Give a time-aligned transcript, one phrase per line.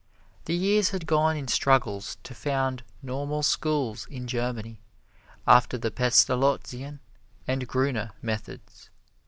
[0.45, 4.81] The years had gone in struggles to found Normal Schools in Germany
[5.45, 6.97] after the Pestalozzian
[7.47, 8.89] and Gruner methods.